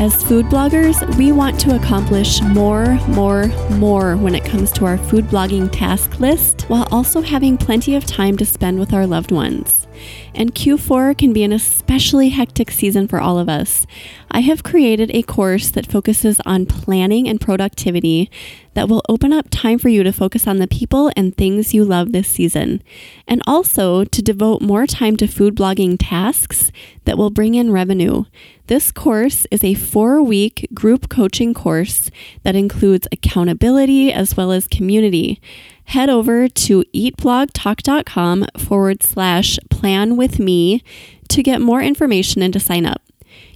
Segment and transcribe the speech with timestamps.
[0.00, 4.96] As food bloggers, we want to accomplish more, more, more when it comes to our
[4.96, 9.30] food blogging task list while also having plenty of time to spend with our loved
[9.30, 9.86] ones.
[10.34, 13.86] And Q4 can be an especially hectic season for all of us.
[14.32, 18.30] I have created a course that focuses on planning and productivity
[18.74, 21.84] that will open up time for you to focus on the people and things you
[21.84, 22.82] love this season,
[23.26, 26.70] and also to devote more time to food blogging tasks
[27.04, 28.24] that will bring in revenue.
[28.68, 32.08] This course is a four week group coaching course
[32.44, 35.40] that includes accountability as well as community.
[35.86, 40.84] Head over to eatblogtalk.com forward slash plan with me
[41.28, 43.02] to get more information and to sign up.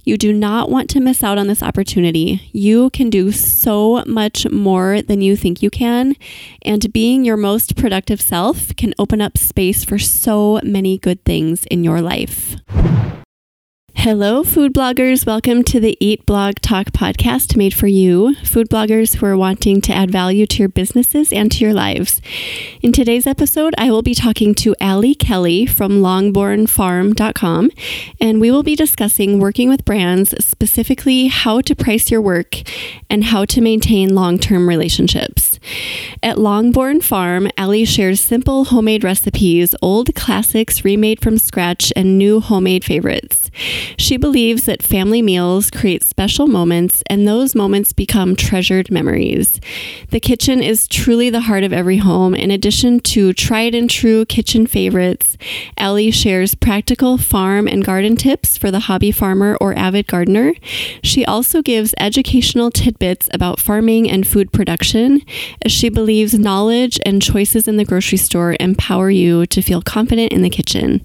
[0.03, 2.49] You do not want to miss out on this opportunity.
[2.51, 6.15] You can do so much more than you think you can,
[6.61, 11.65] and being your most productive self can open up space for so many good things
[11.65, 12.55] in your life.
[13.97, 15.25] Hello, food bloggers.
[15.25, 19.81] Welcome to the Eat Blog Talk podcast made for you, food bloggers who are wanting
[19.81, 22.21] to add value to your businesses and to your lives.
[22.83, 27.71] In today's episode, I will be talking to Allie Kelly from longbournfarm.com,
[28.21, 32.61] and we will be discussing working with brands, specifically how to price your work
[33.09, 35.59] and how to maintain long term relationships.
[36.21, 42.39] At Longbourn Farm, Allie shares simple homemade recipes, old classics remade from scratch, and new
[42.39, 43.44] homemade favorites.
[43.97, 49.59] She believes that family meals create special moments, and those moments become treasured memories.
[50.09, 52.35] The kitchen is truly the heart of every home.
[52.35, 55.37] In addition to tried and true kitchen favorites,
[55.77, 60.53] Allie shares practical farm and garden tips for the hobby farmer or avid gardener.
[61.03, 65.21] She also gives educational tidbits about farming and food production,
[65.61, 70.31] as she believes knowledge and choices in the grocery store empower you to feel confident
[70.31, 71.01] in the kitchen.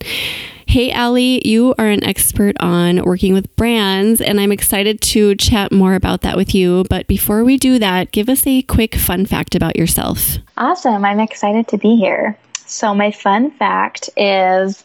[0.70, 5.72] Hey, Allie, you are an expert on working with brands, and I'm excited to chat
[5.72, 6.84] more about that with you.
[6.88, 10.36] But before we do that, give us a quick fun fact about yourself.
[10.56, 11.04] Awesome.
[11.04, 12.38] I'm excited to be here.
[12.66, 14.84] So, my fun fact is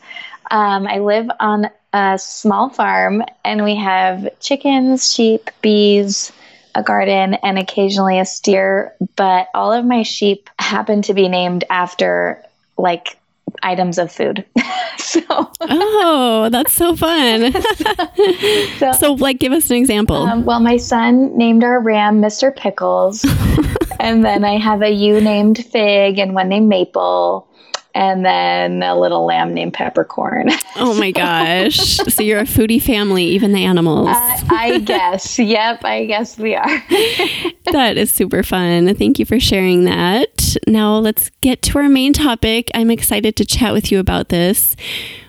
[0.49, 6.31] um, I live on a small farm, and we have chickens, sheep, bees,
[6.73, 8.95] a garden, and occasionally a steer.
[9.15, 12.43] But all of my sheep happen to be named after
[12.75, 13.19] like
[13.63, 14.45] items of food.
[14.97, 15.21] so
[15.61, 17.51] Oh, that's so fun.
[18.79, 20.17] so, so, like give us an example.
[20.17, 22.55] Um, well, my son named our ram Mr.
[22.55, 23.23] Pickles.
[23.99, 27.47] and then I have a ewe named Fig and one named Maple
[27.95, 30.49] and then a little lamb named Peppercorn.
[30.75, 31.77] oh my gosh.
[31.77, 34.09] so you're a foodie family, even the animals.
[34.09, 35.39] Uh, I guess.
[35.45, 36.65] Yep, I guess we are.
[37.71, 38.93] that is super fun.
[38.95, 40.55] Thank you for sharing that.
[40.67, 42.71] Now let's get to our main topic.
[42.73, 44.75] I'm excited to chat with you about this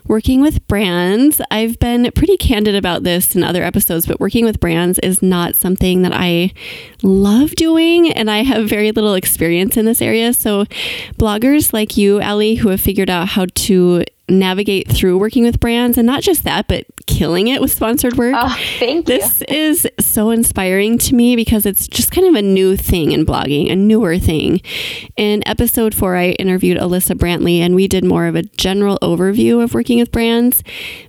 [0.08, 4.60] working with brands, I've been pretty candid about this in other episodes, but working with
[4.60, 6.52] brands is not something that I
[7.02, 10.32] love doing, and I have very little experience in this area.
[10.32, 10.64] So,
[11.18, 15.96] bloggers like you, Allie, who have figured out how to navigate through working with brands
[15.96, 18.34] and not just that but killing it with sponsored work.
[18.36, 19.18] Oh, thank you.
[19.18, 23.24] This is so inspiring to me because it's just kind of a new thing in
[23.24, 24.60] blogging, a newer thing.
[25.16, 29.62] In episode 4 I interviewed Alyssa Brantley and we did more of a general overview
[29.62, 30.62] of working with brands.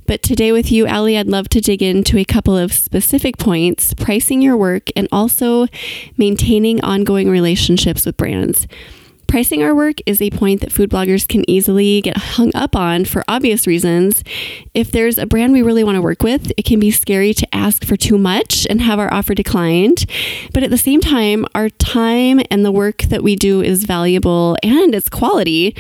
[0.06, 3.94] But today with you Allie, I'd love to dig into a couple of specific points,
[3.96, 5.68] pricing your work and also
[6.18, 8.68] maintaining ongoing relationships with brands.
[9.28, 13.04] Pricing our work is a point that food bloggers can easily get hung up on
[13.04, 14.24] for obvious reasons.
[14.74, 17.56] If there's a brand we really want to work with, it can be scary to
[17.56, 20.06] ask for too much and have our offer declined.
[20.54, 24.56] But at the same time, our time and the work that we do is valuable
[24.64, 25.76] and it's quality.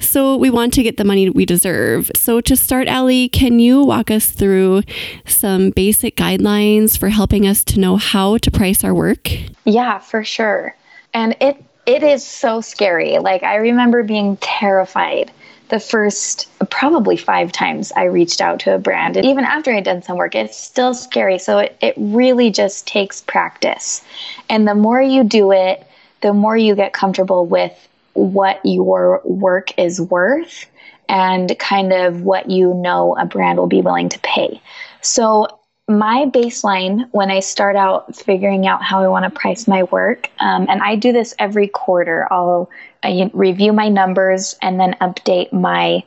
[0.00, 2.10] So we want to get the money we deserve.
[2.16, 4.82] So to start, Allie, can you walk us through
[5.26, 9.28] some basic guidelines for helping us to know how to price our work?
[9.66, 10.74] Yeah, for sure.
[11.12, 13.18] And it it is so scary.
[13.18, 15.30] Like I remember being terrified
[15.68, 19.16] the first probably five times I reached out to a brand.
[19.16, 21.38] And even after I'd done some work, it's still scary.
[21.38, 24.04] So it, it really just takes practice.
[24.48, 25.84] And the more you do it,
[26.20, 27.72] the more you get comfortable with
[28.12, 30.66] what your work is worth
[31.08, 34.60] and kind of what you know a brand will be willing to pay.
[35.02, 35.55] So
[35.88, 40.28] my baseline when I start out figuring out how I want to price my work,
[40.40, 42.68] um, and I do this every quarter, I'll
[43.02, 46.02] I review my numbers and then update my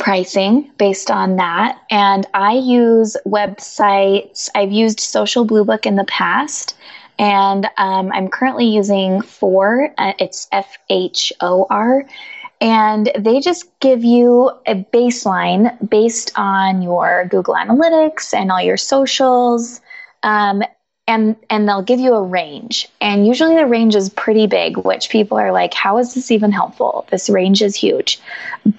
[0.00, 1.78] pricing based on that.
[1.90, 6.76] And I use websites, I've used Social Blue Book in the past.
[7.18, 9.92] And um, I'm currently using Fohr.
[9.98, 12.06] Uh, it's F H O R
[12.60, 18.76] and they just give you a baseline based on your Google Analytics and all your
[18.76, 19.80] socials.
[20.22, 20.62] Um,
[21.08, 22.88] and, and they'll give you a range.
[23.00, 26.52] And usually the range is pretty big, which people are like, how is this even
[26.52, 27.04] helpful?
[27.10, 28.20] This range is huge.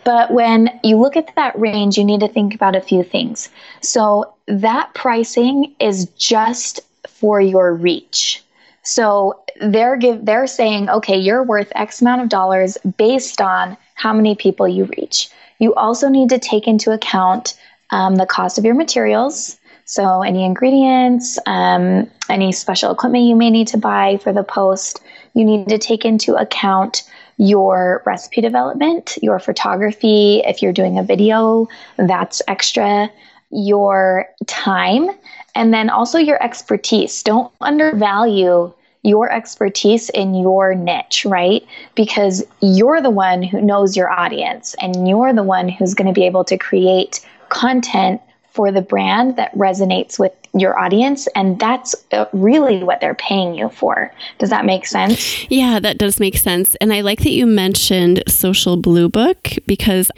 [0.05, 3.49] But when you look at that range, you need to think about a few things.
[3.81, 8.41] So that pricing is just for your reach.
[8.83, 14.13] So they're give they're saying, okay, you're worth X amount of dollars based on how
[14.13, 15.29] many people you reach.
[15.59, 17.57] You also need to take into account
[17.91, 19.59] um, the cost of your materials.
[19.85, 25.01] So any ingredients, um, any special equipment you may need to buy for the post.
[25.33, 27.03] You need to take into account
[27.37, 30.41] your recipe development, your photography.
[30.45, 31.67] If you're doing a video,
[31.97, 33.11] that's extra.
[33.49, 35.09] Your time,
[35.55, 37.21] and then also your expertise.
[37.21, 41.65] Don't undervalue your expertise in your niche, right?
[41.95, 46.13] Because you're the one who knows your audience and you're the one who's going to
[46.13, 48.21] be able to create content
[48.51, 53.55] for the brand that resonates with your audience and that's uh, really what they're paying
[53.55, 54.13] you for.
[54.37, 55.49] Does that make sense?
[55.49, 56.75] Yeah, that does make sense.
[56.81, 60.11] And I like that you mentioned Social Blue Book because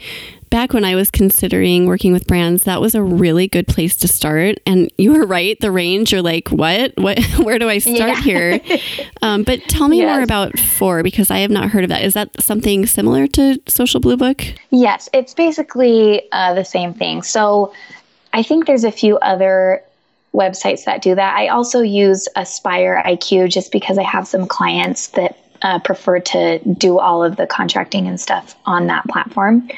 [0.54, 4.06] back when I was considering working with brands, that was a really good place to
[4.06, 4.60] start.
[4.64, 6.92] And you were right, the range, you're like, what?
[6.96, 8.20] What where do I start yeah.
[8.20, 8.60] here?
[9.20, 10.14] Um, but tell me yes.
[10.14, 12.04] more about Fohr because I have not heard of that.
[12.04, 14.44] Is that something similar to Social Blue Book?
[14.70, 17.24] Yes, it's basically uh, the same thing.
[17.24, 17.72] So
[18.32, 19.82] I think there's a few other
[20.34, 21.36] websites that do that.
[21.36, 26.58] I also use Aspire IQ just because I have some clients that uh, prefer to
[26.74, 29.68] do all of the contracting and stuff on that platform.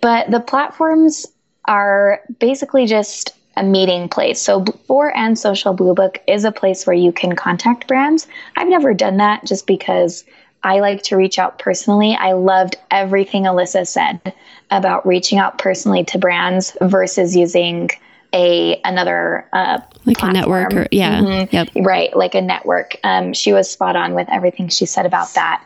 [0.00, 1.26] But the platforms
[1.66, 4.40] are basically just a meeting place.
[4.40, 8.26] So Fohr and Social Blue Book is a place where you can contact brands.
[8.56, 10.24] I've never done that just because
[10.62, 12.14] I like to reach out personally.
[12.14, 14.32] I loved everything Alyssa said
[14.70, 17.90] about reaching out personally to brands versus using
[18.32, 20.30] a another uh, like platform.
[20.30, 21.54] a network or yeah mm-hmm.
[21.54, 21.68] yep.
[21.84, 25.64] right like a network um, she was spot on with everything she said about that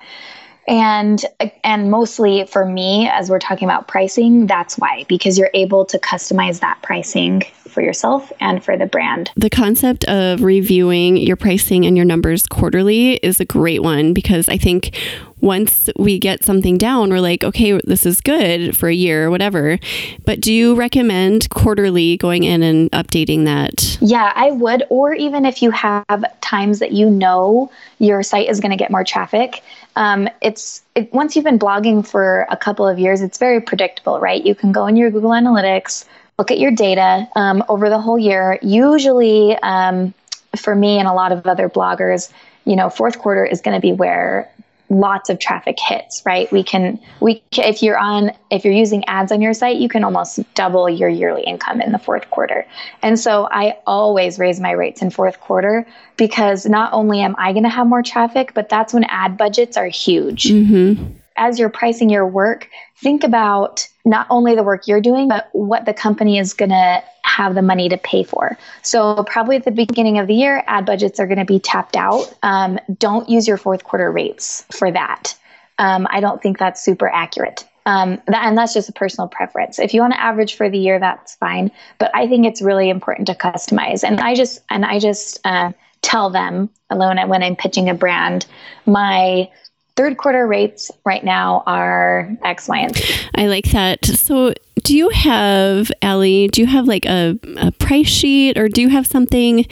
[0.66, 1.24] and
[1.62, 5.98] and mostly for me as we're talking about pricing that's why because you're able to
[5.98, 11.84] customize that pricing for yourself and for the brand the concept of reviewing your pricing
[11.84, 14.96] and your numbers quarterly is a great one because i think
[15.44, 19.30] once we get something down, we're like, okay, this is good for a year or
[19.30, 19.78] whatever.
[20.24, 23.98] But do you recommend quarterly going in and updating that?
[24.00, 24.84] Yeah, I would.
[24.88, 28.90] Or even if you have times that you know your site is going to get
[28.90, 29.62] more traffic,
[29.96, 34.18] um, it's it, once you've been blogging for a couple of years, it's very predictable,
[34.20, 34.44] right?
[34.44, 36.04] You can go in your Google Analytics,
[36.38, 38.58] look at your data um, over the whole year.
[38.62, 40.12] Usually, um,
[40.56, 42.30] for me and a lot of other bloggers,
[42.64, 44.50] you know, fourth quarter is going to be where
[44.88, 46.50] lots of traffic hits right?
[46.52, 50.04] We can we if you're on if you're using ads on your site you can
[50.04, 52.66] almost double your yearly income in the fourth quarter.
[53.02, 55.86] And so i always raise my rates in fourth quarter
[56.16, 59.76] because not only am i going to have more traffic but that's when ad budgets
[59.76, 60.44] are huge.
[60.44, 61.23] Mm-hmm.
[61.36, 65.84] As you're pricing your work think about not only the work you're doing but what
[65.84, 67.02] the company is going to
[67.34, 68.56] have the money to pay for.
[68.82, 71.96] So, probably at the beginning of the year, ad budgets are going to be tapped
[71.96, 72.32] out.
[72.42, 75.36] Um, don't use your fourth quarter rates for that.
[75.78, 77.64] Um, I don't think that's super accurate.
[77.86, 79.78] Um, that, and that's just a personal preference.
[79.78, 81.70] If you want to average for the year, that's fine.
[81.98, 84.04] But I think it's really important to customize.
[84.04, 85.72] And I just and I just uh,
[86.02, 88.46] tell them alone when I'm pitching a brand,
[88.86, 89.50] my
[89.96, 93.14] third quarter rates right now are X, Y, and Z.
[93.34, 94.04] I like that.
[94.04, 98.82] So, do you have, Allie, do you have like a, a price sheet or do
[98.82, 99.66] you have something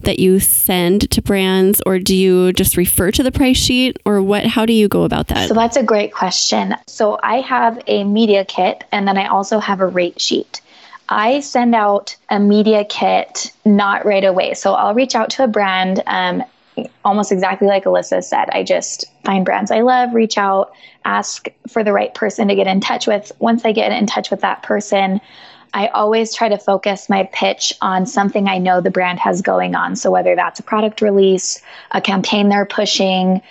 [0.00, 4.22] that you send to brands or do you just refer to the price sheet or
[4.22, 4.46] what?
[4.46, 5.48] How do you go about that?
[5.48, 6.74] So, that's a great question.
[6.86, 10.62] So, I have a media kit and then I also have a rate sheet.
[11.08, 14.54] I send out a media kit not right away.
[14.54, 16.42] So I'll reach out to a brand um,
[17.04, 18.48] almost exactly like Alyssa said.
[18.50, 20.72] I just find brands I love, reach out,
[21.04, 23.32] ask for the right person to get in touch with.
[23.38, 25.20] Once I get in touch with that person,
[25.72, 29.74] I always try to focus my pitch on something I know the brand has going
[29.74, 29.96] on.
[29.96, 33.42] So whether that's a product release, a campaign they're pushing,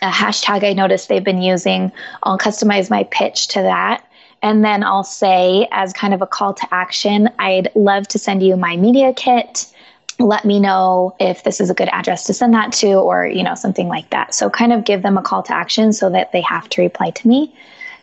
[0.00, 4.06] a hashtag I noticed they've been using, I'll customize my pitch to that.
[4.42, 8.42] And then I'll say, as kind of a call to action, I'd love to send
[8.42, 9.66] you my media kit
[10.18, 13.42] let me know if this is a good address to send that to or you
[13.42, 14.34] know something like that.
[14.34, 17.10] So kind of give them a call to action so that they have to reply
[17.10, 17.54] to me.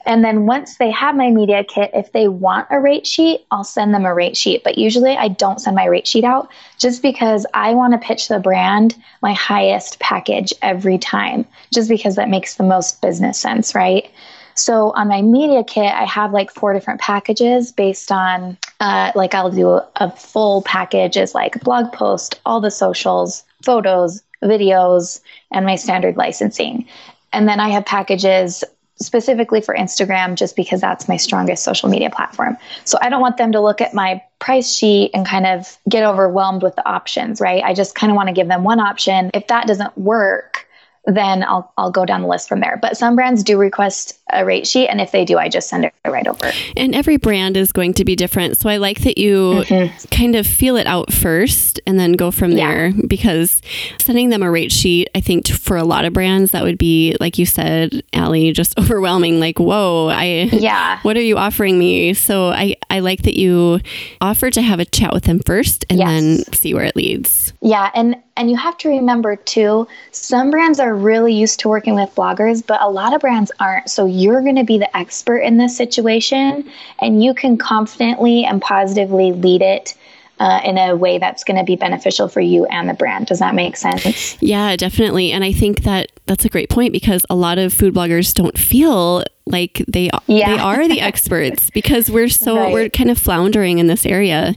[0.03, 3.63] And then once they have my media kit if they want a rate sheet i'll
[3.63, 4.63] send them a rate sheet.
[4.63, 8.27] But usually i don't send my rate sheet out just because i want to pitch
[8.27, 13.75] the brand my highest package every time just because that makes the most business sense
[13.75, 14.09] right
[14.55, 19.33] so on my media kit, I have like four different packages based on, uh, like,
[19.33, 25.65] I'll do a full package as like blog post, all the socials, photos, videos, and
[25.65, 26.87] my standard licensing.
[27.33, 28.63] And then I have packages
[28.95, 32.57] specifically for Instagram just because that's my strongest social media platform.
[32.85, 36.03] So I don't want them to look at my price sheet and kind of get
[36.03, 37.63] overwhelmed with the options, right?
[37.63, 39.31] I just kind of want to give them one option.
[39.33, 40.67] If that doesn't work,
[41.05, 42.77] then I'll I'll go down the list from there.
[42.81, 45.85] But some brands do request a rate sheet, and if they do, I just send
[45.85, 46.51] it right over.
[46.77, 50.07] And every brand is going to be different, so I like that you mm-hmm.
[50.09, 52.67] kind of feel it out first and then go from yeah.
[52.67, 52.93] there.
[53.07, 53.61] Because
[53.99, 57.15] sending them a rate sheet, I think for a lot of brands that would be
[57.19, 59.39] like you said, Allie, just overwhelming.
[59.39, 62.13] Like, whoa, I yeah, what are you offering me?
[62.13, 63.79] So I I like that you
[64.19, 66.07] offer to have a chat with them first and yes.
[66.09, 67.53] then see where it leads.
[67.61, 71.95] Yeah, and and you have to remember too, some brands are really used to working
[71.95, 73.89] with bloggers, but a lot of brands aren't.
[73.89, 76.69] So you're going to be the expert in this situation
[76.99, 79.95] and you can confidently and positively lead it
[80.39, 83.27] uh, in a way that's going to be beneficial for you and the brand.
[83.27, 84.41] Does that make sense?
[84.41, 85.31] Yeah, definitely.
[85.31, 88.57] And I think that that's a great point because a lot of food bloggers don't
[88.57, 90.55] feel like they yeah.
[90.55, 92.73] they are the experts because we're so right.
[92.73, 94.55] we're kind of floundering in this area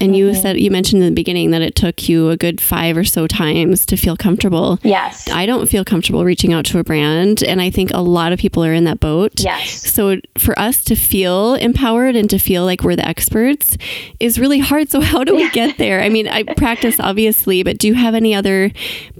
[0.00, 0.14] and mm-hmm.
[0.14, 3.04] you said you mentioned in the beginning that it took you a good 5 or
[3.04, 7.42] so times to feel comfortable yes i don't feel comfortable reaching out to a brand
[7.42, 10.82] and i think a lot of people are in that boat yes so for us
[10.84, 13.76] to feel empowered and to feel like we're the experts
[14.18, 15.50] is really hard so how do we yeah.
[15.50, 18.70] get there i mean i practice obviously but do you have any other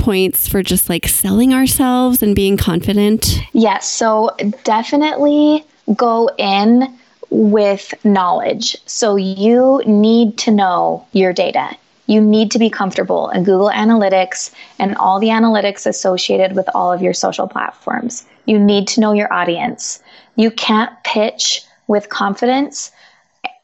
[0.00, 4.30] points for just like selling ourselves and being confident yes so
[4.64, 5.64] definitely
[5.96, 6.96] go in
[7.30, 8.76] with knowledge.
[8.86, 11.76] So you need to know your data.
[12.06, 16.92] You need to be comfortable in Google Analytics and all the analytics associated with all
[16.92, 18.26] of your social platforms.
[18.46, 20.02] You need to know your audience.
[20.34, 22.90] You can't pitch with confidence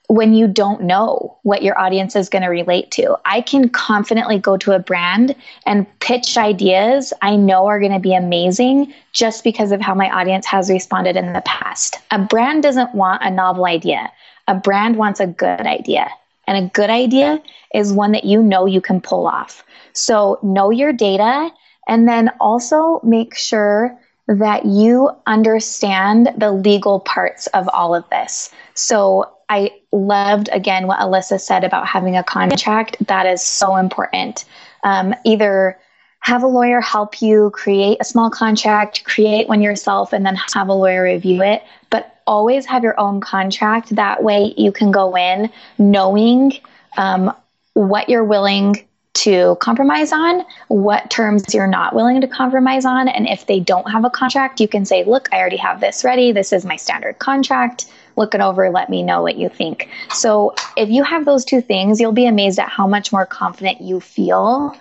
[0.09, 3.17] when you don't know what your audience is going to relate to.
[3.25, 5.35] I can confidently go to a brand
[5.65, 10.11] and pitch ideas I know are going to be amazing just because of how my
[10.11, 11.99] audience has responded in the past.
[12.11, 14.13] A brand doesn't want a novel idea,
[14.47, 16.09] a brand wants a good idea.
[16.49, 17.43] And a good idea
[17.75, 19.65] is one that you know you can pull off.
[19.93, 21.51] So know your data
[21.89, 28.51] and then also make sure that you understand the legal parts of all of this.
[28.75, 32.97] So I loved again what Alyssa said about having a contract.
[33.07, 34.45] That is so important.
[34.83, 35.79] Um, either
[36.21, 40.69] have a lawyer help you create a small contract, create one yourself, and then have
[40.69, 41.63] a lawyer review it.
[41.89, 43.95] But always have your own contract.
[43.95, 46.55] That way you can go in knowing
[46.97, 47.33] um,
[47.75, 53.09] what you're willing to compromise on, what terms you're not willing to compromise on.
[53.09, 56.05] And if they don't have a contract, you can say, look, I already have this
[56.05, 56.33] ready.
[56.33, 57.87] This is my standard contract.
[58.17, 59.89] Look it over, let me know what you think.
[60.11, 63.81] So if you have those two things, you'll be amazed at how much more confident
[63.81, 64.75] you feel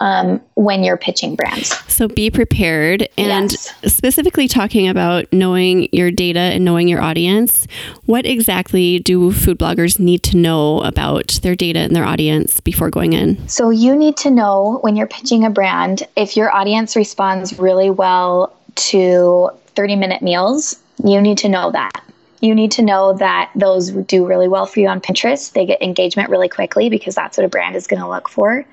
[0.00, 1.76] um, when you're pitching brands.
[1.92, 3.08] So be prepared.
[3.18, 3.74] And yes.
[3.92, 7.66] specifically talking about knowing your data and knowing your audience,
[8.06, 12.90] what exactly do food bloggers need to know about their data and their audience before
[12.90, 13.48] going in?
[13.48, 17.90] So you need to know when you're pitching a brand if your audience responds really
[17.90, 22.02] well to 30 minute meals, you need to know that
[22.40, 25.52] you need to know that those do really well for you on Pinterest.
[25.52, 28.64] They get engagement really quickly because that's what a brand is going to look for.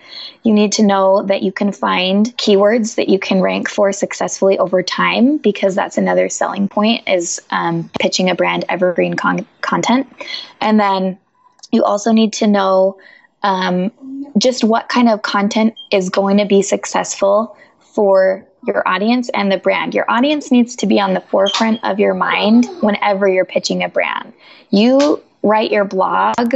[0.43, 4.59] You need to know that you can find keywords that you can rank for successfully
[4.59, 10.07] over time because that's another selling point is um, pitching a brand evergreen con- content.
[10.61, 11.17] And then
[11.71, 12.99] you also need to know
[13.41, 13.91] um,
[14.37, 19.57] just what kind of content is going to be successful for your audience and the
[19.57, 19.93] brand.
[19.93, 23.89] Your audience needs to be on the forefront of your mind whenever you're pitching a
[23.89, 24.33] brand.
[24.69, 26.55] You write your blog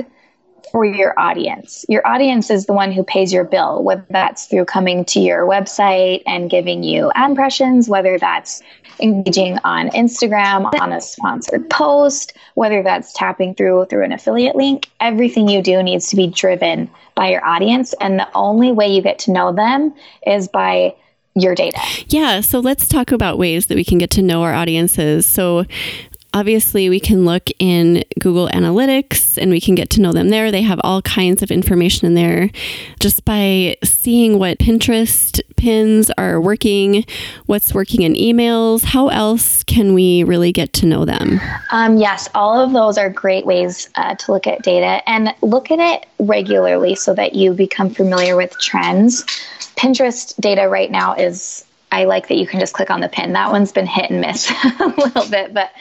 [0.71, 1.85] for your audience.
[1.89, 5.45] Your audience is the one who pays your bill, whether that's through coming to your
[5.47, 8.61] website and giving you ad impressions, whether that's
[8.99, 14.89] engaging on Instagram on a sponsored post, whether that's tapping through through an affiliate link.
[14.99, 19.01] Everything you do needs to be driven by your audience and the only way you
[19.01, 19.93] get to know them
[20.25, 20.95] is by
[21.39, 21.79] your data.
[22.07, 22.41] Yeah.
[22.41, 25.25] So let's talk about ways that we can get to know our audiences.
[25.25, 25.65] So,
[26.31, 30.51] Obviously, we can look in Google Analytics and we can get to know them there.
[30.51, 32.51] They have all kinds of information in there
[32.99, 37.03] just by seeing what Pinterest pins are working,
[37.47, 38.83] what's working in emails.
[38.83, 41.41] How else can we really get to know them?
[41.71, 45.71] Um, yes, all of those are great ways uh, to look at data and look
[45.71, 49.25] at it regularly so that you become familiar with trends.
[49.79, 53.31] Pinterest data right now is I like that you can just click on the pin.
[53.31, 55.71] That one's been hit and miss a little bit, but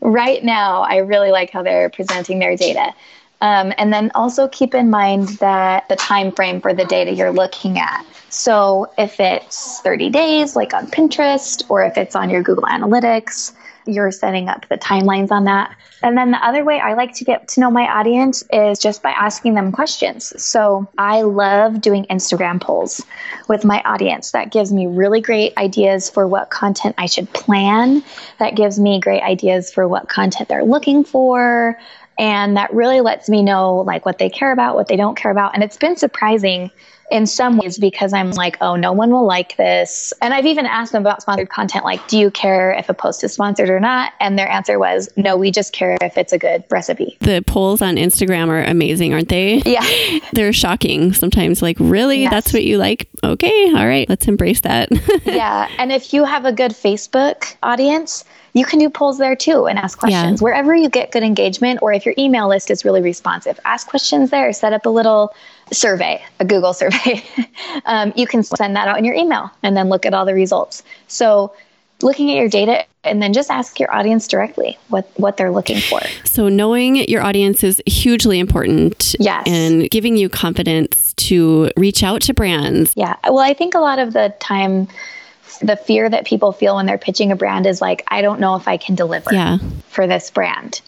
[0.00, 2.92] right now I really like how they're presenting their data.
[3.40, 7.32] Um, and then also keep in mind that the time frame for the data you're
[7.32, 8.04] looking at.
[8.28, 13.54] So if it's 30 days, like on Pinterest, or if it's on your Google Analytics,
[13.86, 15.74] you're setting up the timelines on that.
[16.02, 19.02] And then the other way I like to get to know my audience is just
[19.02, 20.32] by asking them questions.
[20.42, 23.04] So I love doing Instagram polls
[23.48, 24.32] with my audience.
[24.32, 28.02] That gives me really great ideas for what content I should plan.
[28.38, 31.78] That gives me great ideas for what content they're looking for.
[32.18, 35.30] And that really lets me know like what they care about, what they don't care
[35.30, 35.54] about.
[35.54, 36.70] And it's been surprising
[37.10, 40.12] in some ways because I'm like, oh, no one will like this.
[40.20, 43.22] And I've even asked them about sponsored content, like, do you care if a post
[43.22, 44.12] is sponsored or not?
[44.20, 47.16] And their answer was, no, we just care if it's a good recipe.
[47.20, 49.62] The polls on Instagram are amazing, aren't they?
[49.64, 49.86] Yeah.
[50.32, 51.62] They're shocking sometimes.
[51.62, 52.22] Like, really?
[52.22, 52.30] Yes.
[52.32, 53.08] That's what you like?
[53.22, 53.72] Okay.
[53.74, 54.08] All right.
[54.08, 54.88] Let's embrace that.
[55.24, 55.68] yeah.
[55.78, 59.78] And if you have a good Facebook audience, you can do polls there too and
[59.78, 60.40] ask questions.
[60.40, 60.44] Yeah.
[60.44, 64.30] Wherever you get good engagement, or if your email list is really responsive, ask questions
[64.30, 64.50] there.
[64.52, 65.34] Set up a little
[65.72, 67.24] survey, a Google survey.
[67.86, 70.34] um, you can send that out in your email and then look at all the
[70.34, 70.82] results.
[71.08, 71.54] So,
[72.02, 75.80] looking at your data and then just ask your audience directly what what they're looking
[75.80, 76.00] for.
[76.24, 79.14] So knowing your audience is hugely important.
[79.18, 79.44] Yes.
[79.46, 82.92] And giving you confidence to reach out to brands.
[82.96, 83.16] Yeah.
[83.24, 84.88] Well, I think a lot of the time
[85.62, 88.56] the fear that people feel when they're pitching a brand is like, I don't know
[88.56, 89.58] if I can deliver yeah.
[89.88, 90.82] for this brand.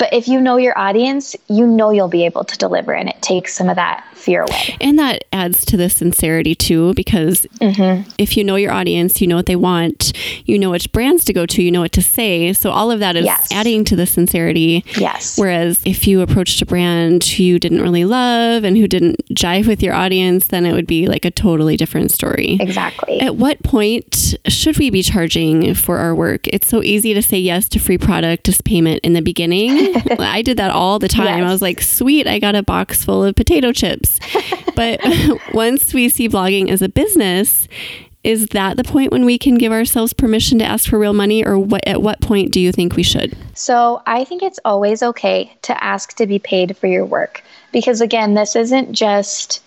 [0.00, 3.20] But if you know your audience, you know you'll be able to deliver, and it
[3.20, 4.76] takes some of that fear away.
[4.80, 8.08] And that adds to the sincerity too, because mm-hmm.
[8.18, 10.12] if you know your audience, you know what they want,
[10.46, 12.52] you know which brands to go to, you know what to say.
[12.52, 13.52] So all of that is yes.
[13.52, 14.84] adding to the sincerity.
[14.96, 15.38] Yes.
[15.38, 19.66] Whereas if you approached a brand who you didn't really love and who didn't jive
[19.66, 22.56] with your audience, then it would be like a totally different story.
[22.58, 23.20] Exactly.
[23.20, 26.46] At what point should we be charging for our work?
[26.48, 29.89] It's so easy to say yes to free product as payment in the beginning.
[30.18, 31.38] I did that all the time.
[31.38, 31.48] Yes.
[31.48, 34.18] I was like, sweet, I got a box full of potato chips.
[34.74, 35.00] but
[35.54, 37.68] once we see blogging as a business,
[38.22, 41.44] is that the point when we can give ourselves permission to ask for real money
[41.44, 45.02] or what at what point do you think we should so i think it's always
[45.02, 49.62] okay to ask to be paid for your work because again this isn't just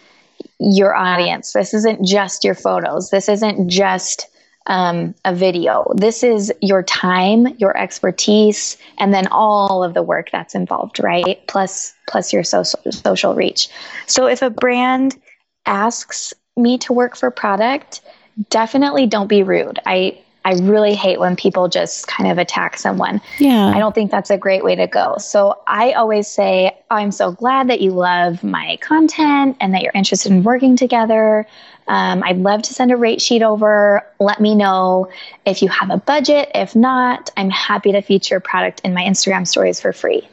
[0.59, 4.27] your audience this isn't just your photos this isn't just
[4.67, 5.91] um, a video.
[5.95, 11.45] This is your time, your expertise, and then all of the work that's involved, right?
[11.47, 13.69] Plus, plus your social social reach.
[14.07, 15.19] So if a brand
[15.65, 18.01] asks me to work for product,
[18.49, 19.79] definitely don't be rude.
[19.85, 23.21] I I really hate when people just kind of attack someone.
[23.39, 23.67] Yeah.
[23.67, 25.15] I don't think that's a great way to go.
[25.17, 29.93] So I always say, I'm so glad that you love my content and that you're
[29.95, 31.47] interested in working together.
[31.87, 34.05] Um, I'd love to send a rate sheet over.
[34.19, 35.09] Let me know
[35.45, 36.51] if you have a budget.
[36.55, 40.27] If not, I'm happy to feature a product in my Instagram stories for free.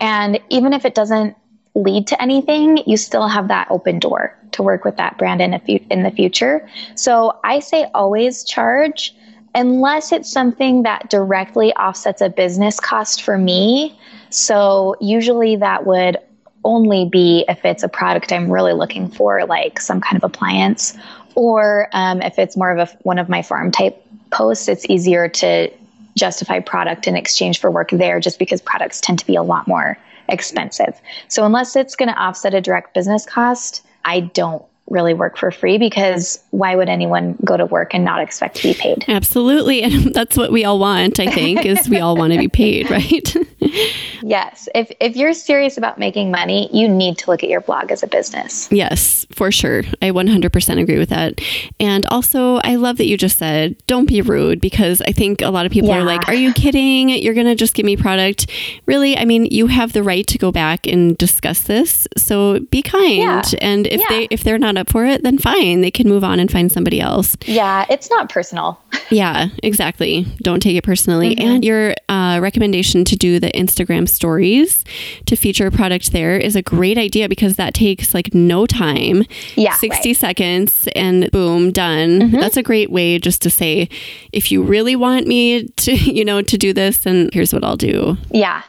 [0.00, 1.36] And even if it doesn't
[1.74, 5.58] lead to anything, you still have that open door to work with that brand in,
[5.60, 6.68] fu- in the future.
[6.94, 9.14] So I say always charge
[9.54, 13.98] unless it's something that directly offsets a business cost for me.
[14.28, 16.18] So usually that would
[16.66, 20.98] only be if it's a product I'm really looking for, like some kind of appliance,
[21.34, 25.28] or um, if it's more of a one of my farm type posts, it's easier
[25.28, 25.70] to
[26.16, 29.68] justify product in exchange for work there, just because products tend to be a lot
[29.68, 29.96] more
[30.28, 31.00] expensive.
[31.28, 35.50] So unless it's going to offset a direct business cost, I don't really work for
[35.50, 39.04] free because why would anyone go to work and not expect to be paid?
[39.08, 39.82] Absolutely.
[39.82, 42.90] And that's what we all want, I think, is we all want to be paid,
[42.90, 43.36] right?
[44.22, 44.68] yes.
[44.74, 48.02] If if you're serious about making money, you need to look at your blog as
[48.02, 48.68] a business.
[48.70, 49.80] Yes, for sure.
[50.00, 51.40] I 100% agree with that.
[51.80, 55.50] And also, I love that you just said don't be rude because I think a
[55.50, 55.98] lot of people yeah.
[55.98, 57.08] are like, "Are you kidding?
[57.08, 58.50] You're going to just give me product?"
[58.86, 59.16] Really?
[59.16, 62.06] I mean, you have the right to go back and discuss this.
[62.16, 63.18] So be kind.
[63.18, 63.42] Yeah.
[63.60, 64.06] And if yeah.
[64.08, 65.80] they if they're not up for it, then fine.
[65.80, 67.36] They can move on and find somebody else.
[67.46, 68.80] Yeah, it's not personal.
[69.10, 70.26] yeah, exactly.
[70.38, 71.36] Don't take it personally.
[71.36, 71.48] Mm-hmm.
[71.48, 74.84] And your uh, recommendation to do the Instagram stories
[75.26, 79.24] to feature a product there is a great idea because that takes like no time.
[79.54, 80.16] Yeah, 60 right.
[80.16, 82.30] seconds and boom, done.
[82.32, 83.88] That's a great way just to say,
[84.32, 87.76] if you really want me to, you know, to do this, then here's what I'll
[87.76, 88.16] do.
[88.30, 88.62] Yeah.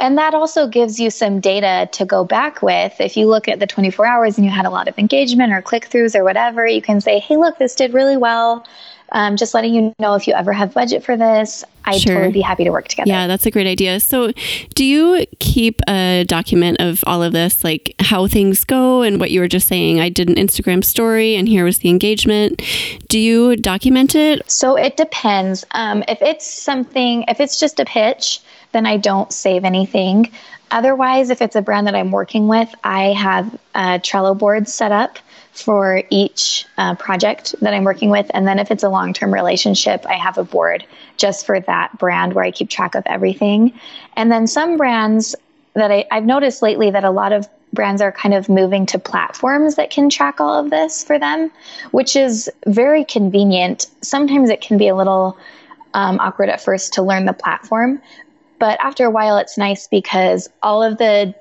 [0.00, 3.00] And that also gives you some data to go back with.
[3.00, 5.62] If you look at the 24 hours and you had a lot of engagement or
[5.62, 8.66] click throughs or whatever, you can say, hey, look, this did really well.
[9.12, 12.14] Um, just letting you know if you ever have budget for this, I'd Sure.
[12.14, 13.08] totally be happy to work together.
[13.08, 14.00] Yeah, that's a great idea.
[14.00, 14.32] So,
[14.74, 19.30] do you keep a document of all of this, like how things go and what
[19.30, 20.00] you were just saying?
[20.00, 22.62] I did an Instagram story and here was the engagement.
[23.08, 24.50] Do you document it?
[24.50, 25.64] So it depends.
[25.72, 28.40] Um, if it's something, if it's just a pitch,
[28.74, 30.30] then I don't save anything.
[30.70, 34.92] Otherwise, if it's a brand that I'm working with, I have uh, Trello boards set
[34.92, 35.18] up
[35.52, 38.28] for each uh, project that I'm working with.
[38.34, 40.84] And then if it's a long term relationship, I have a board
[41.16, 43.72] just for that brand where I keep track of everything.
[44.16, 45.36] And then some brands
[45.74, 48.98] that I, I've noticed lately that a lot of brands are kind of moving to
[48.98, 51.50] platforms that can track all of this for them,
[51.92, 53.86] which is very convenient.
[54.00, 55.38] Sometimes it can be a little
[55.94, 58.02] um, awkward at first to learn the platform,
[58.64, 61.34] but after a while, it's nice because all of the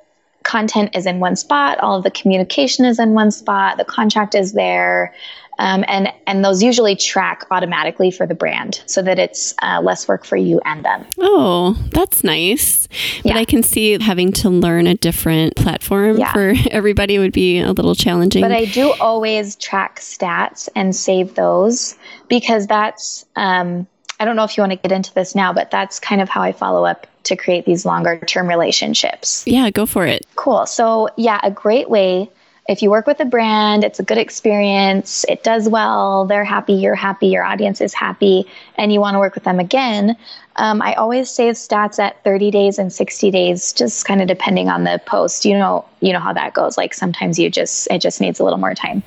[0.44, 4.36] content is in one spot, all of the communication is in one spot, the contract
[4.36, 5.16] is there.
[5.58, 10.06] Um, and and those usually track automatically for the brand, so that it's uh, less
[10.06, 11.06] work for you and them.
[11.18, 12.88] Oh, that's nice.
[13.24, 13.38] But Yeah.
[13.38, 16.34] I can see having to learn a different platform Yeah.
[16.34, 18.42] for everybody would be a little challenging.
[18.42, 21.96] But I do always track stats and save those
[22.28, 23.88] because that's, um,
[24.20, 26.28] I don't know if you want to get into this now, but that's kind of
[26.28, 29.44] how I follow up to create these longer term relationships.
[29.48, 30.26] yeah, go for it.
[30.36, 30.66] Cool.
[30.66, 32.30] So, yeah, a great way.
[32.67, 36.73] If you work with a brand, it's a good experience, it does well, they're happy,
[36.73, 38.45] you're happy, your audience is happy,
[38.78, 40.15] and you want to work with them again.
[40.56, 44.69] Um, I always save stats at 30 days and 60 days, just kind of depending
[44.69, 45.45] on the post.
[45.45, 46.78] You know, you know how that goes.
[46.78, 49.02] Like sometimes you just it just needs a little more time.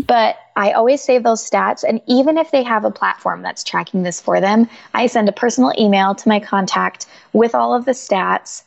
[0.00, 4.04] But I always save those stats, and even if they have a platform that's tracking
[4.04, 7.92] this for them, I send a personal email to my contact with all of the
[7.92, 8.62] stats.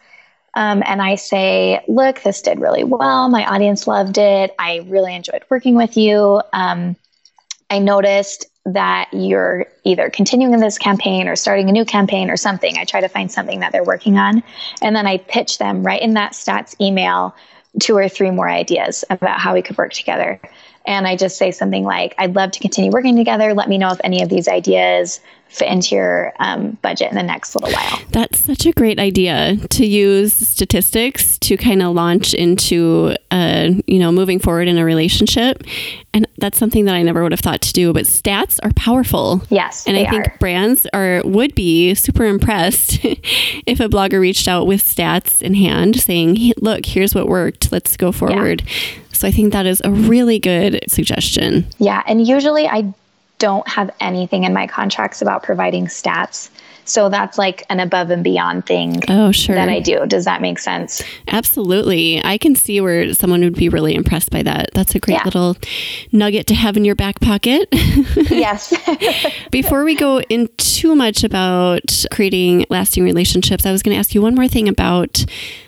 [0.55, 3.27] Um, and I say, look, this did really well.
[3.29, 4.55] My audience loved it.
[4.57, 6.41] I really enjoyed working with you.
[6.53, 6.95] Um,
[7.69, 12.37] I noticed that you're either continuing in this campaign or starting a new campaign or
[12.37, 12.77] something.
[12.77, 14.43] I try to find something that they're working on.
[14.81, 17.35] And then I pitch them right in that stats email
[17.79, 20.39] two or three more ideas about how we could work together.
[20.85, 23.53] And I just say something like, I'd love to continue working together.
[23.53, 27.23] Let me know if any of these ideas fit into your um, budget in the
[27.23, 27.99] next little while.
[28.09, 33.99] That's such a great idea to use statistics to kind of launch into, uh, you
[33.99, 35.63] know, moving forward in a relationship.
[36.13, 37.93] And that's something that I never would have thought to do.
[37.93, 39.43] But stats are powerful.
[39.49, 40.37] Yes, and I think are.
[40.39, 45.99] brands are would be super impressed if a blogger reached out with stats in hand,
[45.99, 47.71] saying, "Hey, "Look, here's what worked.
[47.71, 48.63] Let's go forward."
[49.15, 51.65] So I think that is a really good suggestion.
[51.79, 52.93] Yeah, and usually I
[53.39, 56.49] don't have anything in my contracts about providing stats.
[56.87, 59.55] So that's like an above and beyond thing Oh, sure.
[59.55, 60.05] that I do.
[60.05, 61.01] Does that make sense?
[61.27, 62.23] Absolutely.
[62.23, 64.69] I can see where someone would be really impressed by that.
[64.75, 65.23] That's a great Yeah.
[65.25, 65.57] little
[66.11, 67.67] nugget to have in your back pocket.
[68.29, 68.71] yes.
[69.51, 74.13] Before we go in too much about creating lasting relationships, I was going to ask
[74.13, 75.25] you one more thing about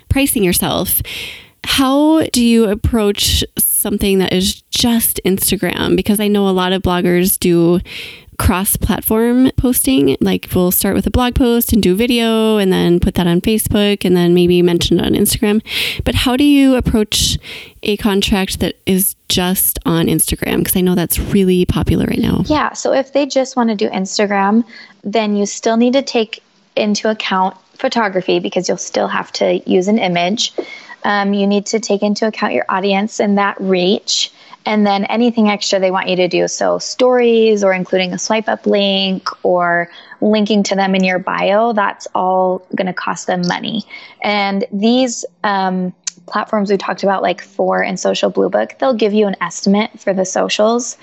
[0.08, 1.02] pricing yourself.
[1.68, 5.96] How do you approach something that is just Instagram?
[5.96, 7.80] Because I know a lot of bloggers do
[8.38, 10.16] cross platform posting.
[10.20, 13.42] Like we'll start with a blog post and do video and then put that on
[13.42, 15.62] Facebook and then maybe mention it on Instagram.
[16.04, 17.38] But how do you approach
[17.82, 20.58] a contract that is just on Instagram?
[20.58, 22.42] Because I know that's really popular right now.
[22.46, 22.72] Yeah.
[22.72, 24.64] So if they just want to do Instagram,
[25.04, 26.42] then you still need to take
[26.76, 30.54] into account photography because you'll still have to use an image.
[31.04, 34.32] Um, you need to take into account your audience and that reach.
[34.66, 36.46] And then anything extra they want you to do.
[36.46, 39.88] So, stories or including a swipe up link or
[40.20, 43.84] linking to them in your bio, that's all going to cost them money.
[44.22, 45.94] And these um,
[46.28, 49.98] platforms we talked about, like Fohr and Social Blue Book, they'll give you an estimate
[49.98, 50.96] for the socials.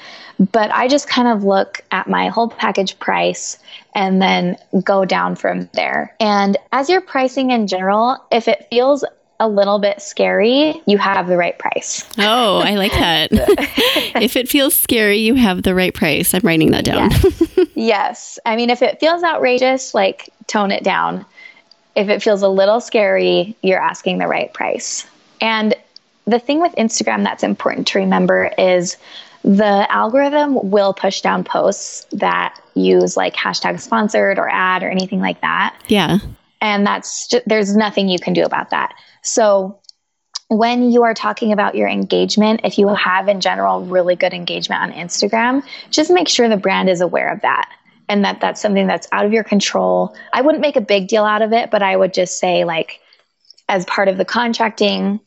[0.52, 3.58] But I just kind of look at my whole package price
[3.94, 6.16] and then go down from there.
[6.20, 9.04] And as you're pricing in general, if it feels
[9.40, 12.06] a little bit scary, you have the right price.
[12.18, 13.30] Oh, I like that.
[14.22, 16.34] if it feels scary, you have the right price.
[16.34, 17.10] I'm writing that down.
[17.78, 18.40] Yes.
[18.46, 21.26] I mean, if it feels outrageous, like tone it down.
[21.94, 25.06] If it feels a little scary, you're asking the right price.
[25.42, 25.76] And
[26.26, 28.96] the thing with Instagram that's important to remember is
[29.44, 35.20] the algorithm will push down posts that use like hashtag sponsored or ad or anything
[35.20, 35.78] like that.
[35.88, 36.20] yeah.
[36.62, 38.96] And that's just, there's nothing you can do about that.
[39.26, 39.82] So
[40.48, 44.82] when you are talking about your engagement, if you have in general really good engagement
[44.82, 47.70] on Instagram, just make sure the brand is aware of that
[48.08, 50.16] and that that's something that's out of your control.
[50.32, 53.00] I wouldn't make a big deal out of it, but I would just say, like,
[53.68, 55.20] as part of the contracting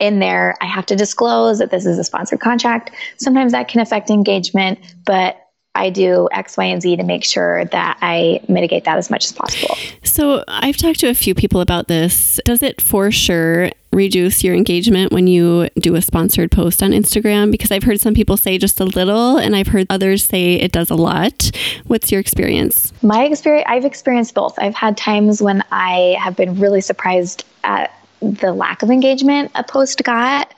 [0.00, 2.90] in there, I have to disclose that this is a sponsored contract.
[3.18, 5.36] Sometimes that can affect engagement, but
[5.74, 9.24] I do X, Y, and Z to make sure that I mitigate that as much
[9.24, 9.76] as possible.
[10.04, 12.38] So I've talked to a few people about this.
[12.44, 17.50] Does it for sure reduce your engagement when you do a sponsored post on Instagram?
[17.50, 20.72] Because I've heard some people say just a little, and I've heard others say it
[20.72, 21.50] does a lot.
[21.86, 22.92] What's your experience?
[23.02, 24.58] My experience, I've experienced both.
[24.58, 29.64] I've had times when I have been really surprised at the lack of engagement a
[29.64, 30.54] post got.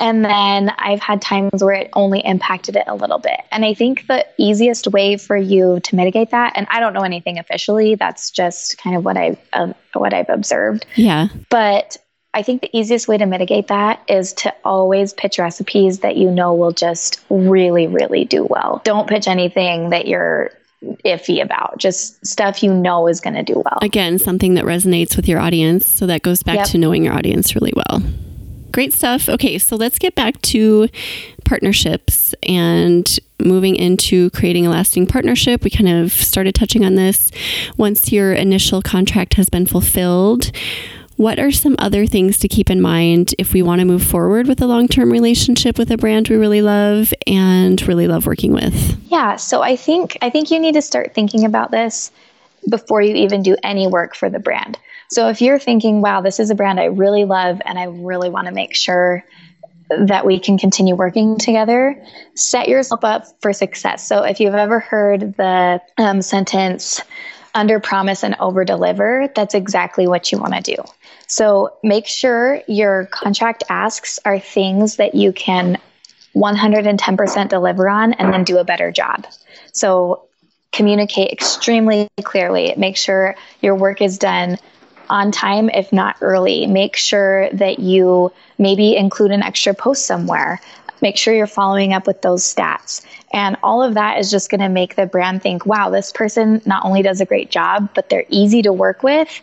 [0.00, 3.40] And then I've had times where it only impacted it a little bit.
[3.52, 7.02] And I think the easiest way for you to mitigate that, and I don't know
[7.02, 10.86] anything officially, that's just kind of what I've um, what I've observed.
[10.96, 11.28] Yeah.
[11.50, 11.98] But
[12.32, 16.30] I think the easiest way to mitigate that is to always pitch recipes that you
[16.30, 18.80] know will just really, really do well.
[18.84, 20.52] Don't pitch anything that you're
[21.04, 21.78] iffy about.
[21.78, 23.78] Just stuff you know is going to do well.
[23.82, 25.90] Again, something that resonates with your audience.
[25.90, 26.66] So that goes back yep.
[26.68, 28.00] to knowing your audience really well.
[28.72, 29.28] Great stuff.
[29.28, 30.88] Okay, so let's get back to
[31.44, 35.64] partnerships and moving into creating a lasting partnership.
[35.64, 37.32] We kind of started touching on this
[37.76, 40.52] once your initial contract has been fulfilled.
[41.16, 44.46] What are some other things to keep in mind if we want to move forward
[44.46, 48.52] with a long term relationship with a brand we really love and really love working
[48.52, 48.98] with?
[49.10, 52.10] Yeah, so I think I think you need to start thinking about this
[52.68, 54.78] before you even do any work for the brand.
[55.12, 58.30] So if you're thinking, wow, this is a brand I really love and I really
[58.30, 59.24] want to make sure
[59.90, 62.00] that we can continue working together,
[62.34, 64.06] set yourself up for success.
[64.06, 67.00] So if you've ever heard the um, sentence,
[67.54, 70.82] under promise and over deliver, that's exactly what you want to do.
[71.26, 75.78] So make sure your contract asks are things that you can
[76.34, 79.26] 110% deliver on and then do a better job.
[79.72, 80.28] So
[80.72, 82.74] communicate extremely clearly.
[82.76, 84.58] Make sure your work is done
[85.10, 86.66] on time, if not early.
[86.66, 90.60] Make sure that you maybe include an extra post somewhere.
[91.02, 93.04] Make sure you're following up with those stats.
[93.32, 96.62] And all of that is just going to make the brand think, wow, this person
[96.64, 99.40] not only does a great job, but they're easy to work with.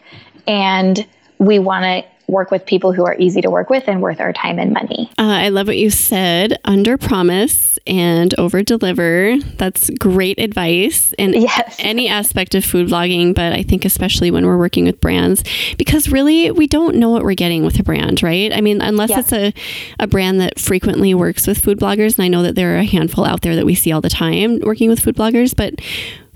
[0.47, 1.05] And
[1.37, 4.33] we want to work with people who are easy to work with and worth our
[4.33, 5.09] time and money.
[5.17, 9.37] Uh, I love what you said under promise and over deliver.
[9.55, 11.77] That's great advice in yes.
[11.79, 15.43] any aspect of food blogging, but I think especially when we're working with brands,
[15.77, 18.51] because really we don't know what we're getting with a brand, right?
[18.51, 19.53] I mean, unless it's a,
[19.99, 22.85] a brand that frequently works with food bloggers, and I know that there are a
[22.85, 25.75] handful out there that we see all the time working with food bloggers, but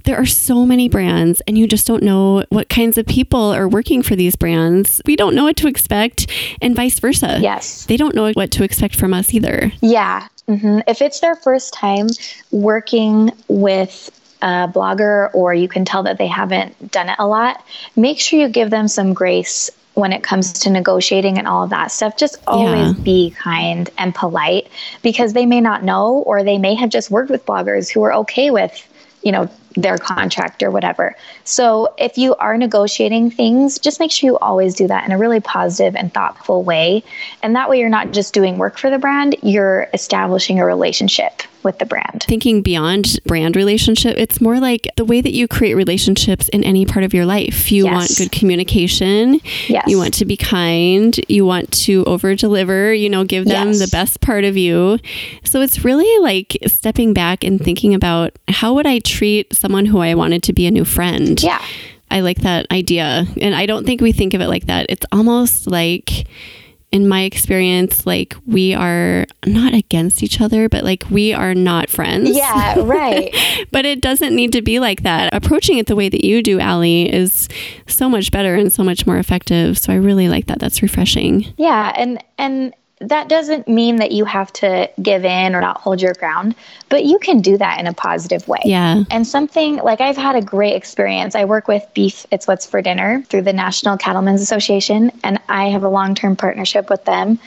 [0.03, 3.67] there are so many brands and you just don't know what kinds of people are
[3.67, 5.01] working for these brands.
[5.05, 6.27] We don't know what to expect
[6.61, 7.39] and vice versa.
[7.41, 7.85] Yes.
[7.85, 9.71] They don't know what to expect from us either.
[9.81, 10.27] Yeah.
[10.47, 10.79] Mm-hmm.
[10.87, 12.07] If it's their first time
[12.51, 14.09] working with
[14.41, 17.63] a blogger or you can tell that they haven't done it a lot,
[17.95, 21.69] make sure you give them some grace when it comes to negotiating and all of
[21.69, 23.03] that stuff, just always yeah.
[23.03, 24.69] be kind and polite
[25.01, 28.13] because they may not know or they may have just worked with bloggers who are
[28.13, 28.87] okay with,
[29.21, 31.15] you know, their contract or whatever.
[31.43, 35.17] So if you are negotiating things, just make sure you always do that in a
[35.17, 37.03] really positive and thoughtful way.
[37.41, 41.43] And that way you're not just doing work for the brand, you're establishing a relationship
[41.63, 42.25] with the brand.
[42.27, 46.85] Thinking beyond brand relationship, it's more like the way that you create relationships in any
[46.85, 47.71] part of your life.
[47.71, 47.93] You yes.
[47.93, 49.39] want good communication.
[49.67, 49.85] Yes.
[49.87, 51.19] You want to be kind.
[51.29, 53.79] You want to over deliver, you know, give them yes.
[53.79, 54.99] the best part of you.
[55.43, 59.99] So it's really like stepping back and thinking about how would I treat someone who
[59.99, 61.41] I wanted to be a new friend?
[61.41, 61.63] Yeah.
[62.09, 63.25] I like that idea.
[63.39, 64.87] And I don't think we think of it like that.
[64.89, 66.27] It's almost like
[66.91, 71.89] in my experience, like we are not against each other, but like we are not
[71.89, 72.35] friends.
[72.35, 73.33] Yeah, right.
[73.71, 75.33] but it doesn't need to be like that.
[75.33, 77.47] Approaching it the way that you do, Allie, is
[77.87, 79.77] so much better and so much more effective.
[79.77, 80.59] So I really like that.
[80.59, 81.53] That's refreshing.
[81.57, 86.01] Yeah, and and that doesn't mean that you have to give in or not hold
[86.01, 86.55] your ground,
[86.89, 88.61] but you can do that in a positive way.
[88.63, 89.03] Yeah.
[89.09, 91.35] And something like I've had a great experience.
[91.35, 95.69] I work with Beef It's What's for Dinner through the National Cattlemen's Association, and I
[95.69, 97.39] have a long term partnership with them.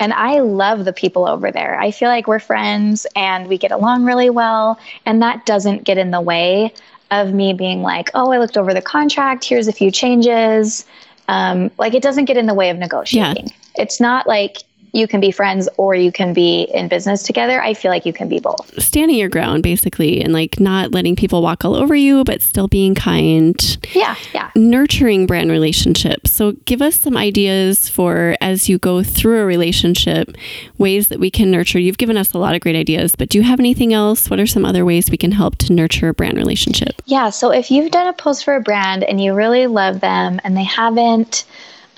[0.00, 1.78] And I love the people over there.
[1.80, 4.78] I feel like we're friends and we get along really well.
[5.06, 6.72] And that doesn't get in the way
[7.10, 9.44] of me being like, oh, I looked over the contract.
[9.44, 10.84] Here's a few changes.
[11.26, 13.46] Um, like it doesn't get in the way of negotiating.
[13.46, 13.82] Yeah.
[13.82, 14.58] It's not like
[14.92, 17.62] you can be friends or you can be in business together.
[17.62, 18.80] I feel like you can be both.
[18.82, 22.68] Standing your ground, basically, and like not letting people walk all over you, but still
[22.68, 23.78] being kind.
[23.94, 24.50] Yeah, yeah.
[24.54, 26.32] Nurturing brand relationships.
[26.32, 30.36] So, give us some ideas for as you go through a relationship,
[30.78, 31.78] ways that we can nurture.
[31.78, 34.30] You've given us a lot of great ideas, but do you have anything else?
[34.30, 37.02] What are some other ways we can help to nurture a brand relationship?
[37.06, 40.40] Yeah, so if you've done a post for a brand and you really love them
[40.44, 41.44] and they haven't,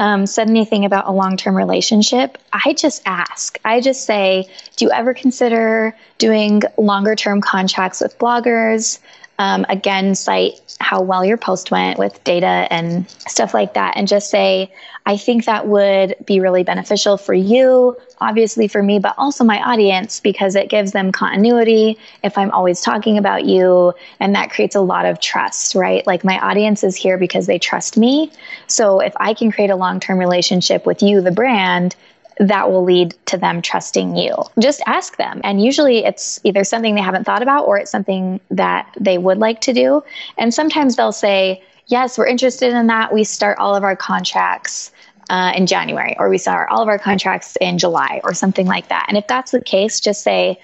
[0.01, 3.59] um, said anything about a long term relationship, I just ask.
[3.67, 8.99] I just say, do you ever consider doing longer term contracts with bloggers?
[9.41, 14.07] Um, again, cite how well your post went with data and stuff like that, and
[14.07, 14.71] just say,
[15.07, 19.59] I think that would be really beneficial for you, obviously for me, but also my
[19.63, 23.95] audience because it gives them continuity if I'm always talking about you.
[24.21, 26.07] And that creates a lot of trust, right?
[26.07, 28.31] Like my audience is here because they trust me.
[28.67, 31.97] So if I can create a long term relationship with you, the brand,
[32.41, 34.35] that will lead to them trusting you.
[34.59, 35.43] Just ask them.
[35.45, 39.37] And usually it's either something they haven't thought about or it's something that they would
[39.39, 40.03] like to do.
[40.39, 43.13] And sometimes they'll say, Yes, we're interested in that.
[43.13, 44.93] We start all of our contracts
[45.29, 48.89] uh, in January, or we start all of our contracts in July, or something like
[48.89, 49.07] that.
[49.09, 50.61] And if that's the case, just say,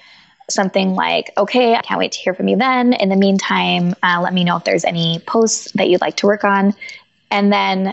[0.49, 2.93] something like, okay, I can't wait to hear from you then.
[2.93, 6.27] In the meantime, uh, let me know if there's any posts that you'd like to
[6.27, 6.73] work on.
[7.33, 7.93] And then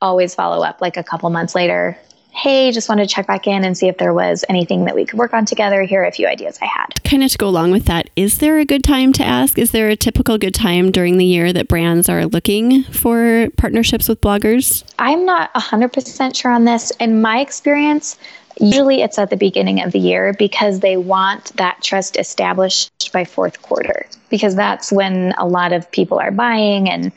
[0.00, 1.98] always follow up like a couple months later
[2.38, 5.04] hey, just wanted to check back in and see if there was anything that we
[5.04, 5.82] could work on together.
[5.82, 7.02] Here are a few ideas I had.
[7.02, 9.58] Kind of to go along with that, is there a good time to ask?
[9.58, 14.08] Is there a typical good time during the year that brands are looking for partnerships
[14.08, 14.84] with bloggers?
[15.00, 16.92] I'm not 100% sure on this.
[17.00, 18.16] In my experience,
[18.60, 23.24] usually it's at the beginning of the year because they want that trust established by
[23.24, 27.10] fourth quarter because that's when a lot of people are buying and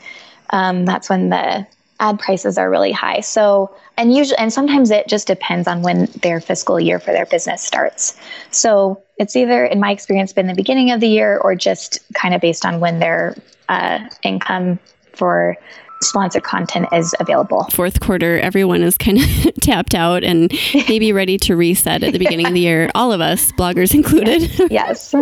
[0.50, 1.64] um, that's when the
[2.02, 3.20] ad prices are really high.
[3.20, 7.26] So, and usually, and sometimes it just depends on when their fiscal year for their
[7.26, 8.18] business starts.
[8.50, 12.34] So it's either, in my experience, been the beginning of the year or just kind
[12.34, 13.36] of based on when their
[13.68, 14.80] uh, income
[15.12, 15.56] for
[16.02, 17.64] sponsored content is available.
[17.70, 20.52] Fourth quarter, everyone is kind of tapped out and
[20.88, 22.90] maybe ready to reset at the beginning of the year.
[22.94, 24.50] All of us, bloggers included.
[24.70, 25.14] yes.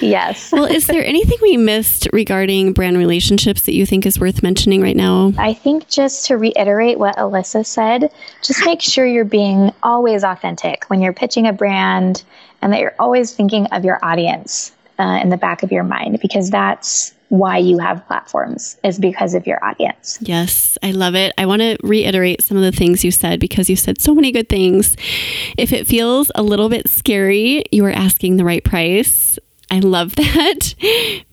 [0.00, 0.52] Yes.
[0.52, 4.80] well, is there anything we missed regarding brand relationships that you think is worth mentioning
[4.82, 5.32] right now?
[5.38, 8.10] I think just to reiterate what Alyssa said,
[8.42, 12.24] just make sure you're being always authentic when you're pitching a brand
[12.62, 16.20] and that you're always thinking of your audience uh, in the back of your mind
[16.20, 20.18] because that's why you have platforms is because of your audience.
[20.20, 21.32] Yes, I love it.
[21.38, 24.30] I want to reiterate some of the things you said because you said so many
[24.32, 24.96] good things.
[25.58, 29.38] If it feels a little bit scary, you are asking the right price.
[29.70, 30.74] I love that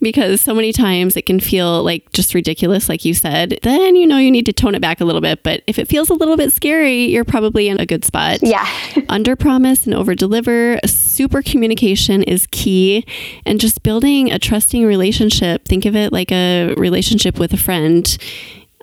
[0.02, 3.60] because so many times it can feel like just ridiculous, like you said.
[3.62, 5.44] Then you know you need to tone it back a little bit.
[5.44, 8.40] But if it feels a little bit scary, you're probably in a good spot.
[8.42, 8.68] Yeah.
[9.10, 10.80] Under promise and over deliver.
[10.86, 13.06] Super communication is key.
[13.46, 18.18] And just building a trusting relationship, think of it like a relationship with a friend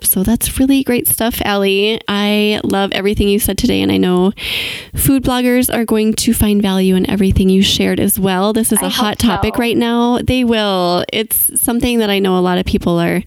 [0.03, 1.99] so that's really great stuff, Allie.
[2.07, 4.33] I love everything you said today, and I know
[4.95, 8.53] food bloggers are going to find value in everything you shared as well.
[8.53, 9.59] This is a hot topic so.
[9.59, 10.19] right now.
[10.19, 11.05] They will.
[11.11, 13.23] It's something that I know a lot of people are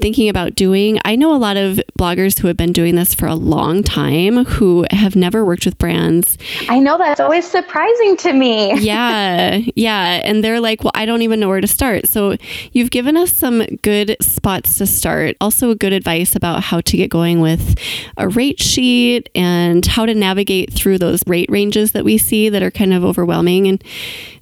[0.00, 0.98] thinking about doing.
[1.04, 4.44] I know a lot of bloggers who have been doing this for a long time
[4.44, 6.38] who have never worked with brands.
[6.68, 8.78] I know that's always surprising to me.
[8.80, 9.60] yeah.
[9.74, 10.20] Yeah.
[10.24, 12.06] And they're like, well, I don't even know where to start.
[12.06, 12.36] So
[12.72, 15.36] you've given us some good spots to start.
[15.40, 17.78] Also, good advice about how to get going with
[18.16, 22.62] a rate sheet and how to navigate through those rate ranges that we see that
[22.62, 23.82] are kind of overwhelming and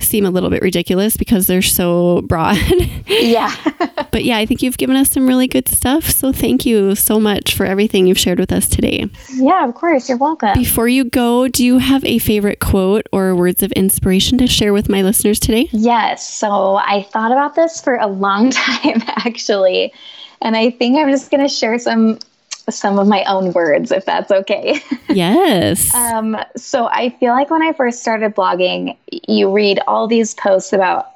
[0.01, 2.59] seem a little bit ridiculous because they're so broad.
[3.07, 3.55] yeah.
[4.11, 6.05] but yeah, I think you've given us some really really good stuff.
[6.11, 9.07] So thank you so much for everything you've shared with us today.
[9.35, 10.09] Yeah, of course.
[10.09, 10.55] You're welcome.
[10.55, 14.73] Before you go, do you have a favorite quote or words of inspiration to share
[14.73, 15.69] with my listeners today?
[15.73, 16.29] Yes.
[16.37, 19.93] So I thought about this for a long time, actually.
[20.43, 22.19] And I think I'm just going to share some
[22.69, 24.81] some of my own words, if that's okay.
[25.09, 25.95] Yes.
[25.95, 28.97] um, so I feel like when I first started blogging,
[29.29, 31.16] you read all these posts about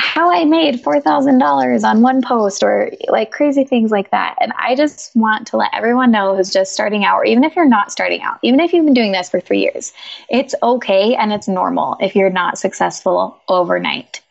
[0.00, 4.34] how I made $4,000 on one post or like crazy things like that.
[4.40, 7.54] And I just want to let everyone know who's just starting out, or even if
[7.54, 9.92] you're not starting out, even if you've been doing this for three years,
[10.30, 14.22] it's okay and it's normal if you're not successful overnight.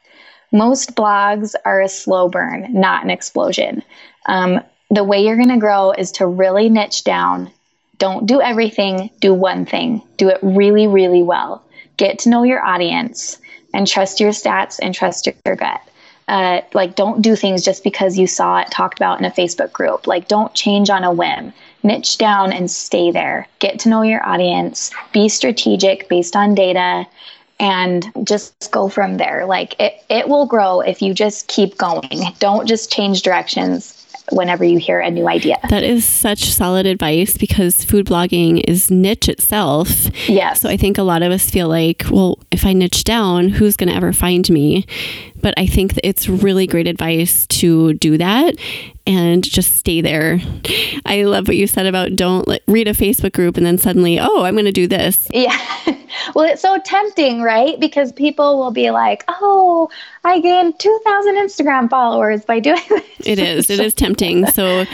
[0.52, 3.84] Most blogs are a slow burn, not an explosion.
[4.26, 7.52] Um, the way you're going to grow is to really niche down.
[8.00, 10.02] Don't do everything, do one thing.
[10.18, 11.64] Do it really, really well.
[11.98, 13.38] Get to know your audience
[13.74, 15.82] and trust your stats and trust your gut.
[16.28, 19.72] Uh, like, don't do things just because you saw it talked about in a Facebook
[19.72, 20.06] group.
[20.06, 21.54] Like, don't change on a whim.
[21.82, 23.48] niche down and stay there.
[23.60, 27.08] Get to know your audience, be strategic based on data,
[27.60, 29.46] and just go from there.
[29.46, 32.22] Like it, it will grow if you just keep going.
[32.40, 33.99] Don't just change directions
[34.32, 35.58] whenever you hear a new idea.
[35.70, 39.90] That is such solid advice because food blogging is niche itself.
[40.28, 40.62] Yes.
[40.62, 43.76] So I think a lot of us feel like, well, if I niche down, who's
[43.76, 44.86] going to ever find me?
[45.42, 48.56] But I think that it's really great advice to do that
[49.08, 50.40] and just stay there.
[51.06, 54.20] I love what you said about don't like, read a Facebook group and then suddenly,
[54.20, 55.28] oh, I'm going to do this.
[55.34, 55.58] Yeah.
[56.36, 57.80] well, it's so tempting, right?
[57.80, 59.90] Because people will be like, oh,
[60.24, 63.04] I gained 2,000 Instagram followers by doing this.
[63.26, 63.70] It is.
[63.70, 64.46] It is tempting.
[64.48, 64.86] So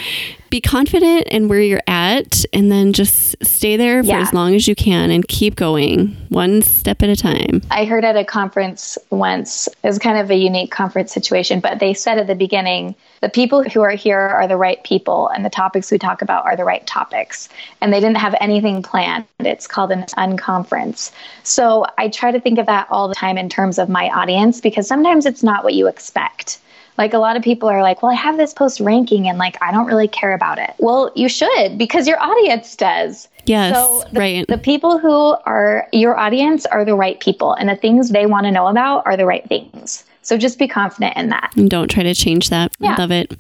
[0.50, 4.22] be confident in where you're at and then just stay there for yeah.
[4.22, 7.62] as long as you can and keep going one step at a time.
[7.72, 11.80] I heard at a conference once, it was kind of a unique conference situation, but
[11.80, 15.44] they said at the beginning, the people who are here are the right people and
[15.44, 17.50] the topics we talk about are the right topics.
[17.82, 19.26] And they didn't have anything planned.
[19.40, 21.12] It's called an unconference.
[21.44, 24.62] So I try to think of that all the time in terms of my audience
[24.62, 26.60] because sometimes it's not what you expect.
[26.98, 29.58] Like a lot of people are like, well, I have this post ranking and like
[29.62, 30.74] I don't really care about it.
[30.80, 33.28] Well, you should because your audience does.
[33.46, 34.48] Yes, so the, right.
[34.48, 38.46] The people who are your audience are the right people and the things they want
[38.46, 40.04] to know about are the right things.
[40.26, 41.52] So just be confident in that.
[41.56, 42.76] And don't try to change that.
[42.80, 42.94] Yeah.
[42.94, 43.34] I love it.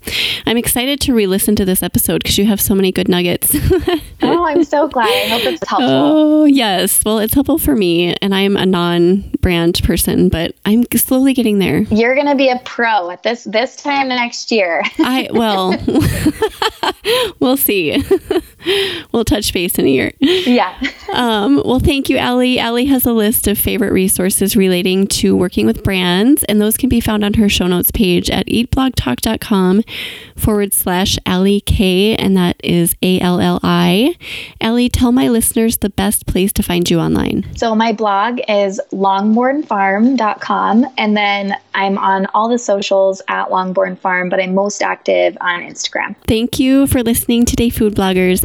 [0.45, 3.55] I'm excited to re listen to this episode because you have so many good nuggets.
[4.21, 5.07] oh, I'm so glad.
[5.07, 5.89] I hope it's helpful.
[5.89, 7.03] Oh, yes.
[7.03, 8.15] Well, it's helpful for me.
[8.21, 11.79] And I'm a non brand person, but I'm slowly getting there.
[11.79, 14.83] You're going to be a pro at this this time next year.
[14.99, 15.75] I, well,
[17.39, 18.03] we'll see.
[19.11, 20.11] we'll touch base in a year.
[20.19, 20.75] Yeah.
[21.13, 22.59] Um, well, thank you, Allie.
[22.59, 26.89] Allie has a list of favorite resources relating to working with brands, and those can
[26.89, 29.83] be found on her show notes page at eatblogtalk.com
[30.35, 34.17] forward slash Allie K, and that is A L L I.
[34.59, 37.45] Allie, tell my listeners the best place to find you online.
[37.55, 44.29] So, my blog is longbournfarm.com, and then I'm on all the socials at Longbourn Farm,
[44.29, 46.15] but I'm most active on Instagram.
[46.27, 48.43] Thank you for listening today, food bloggers,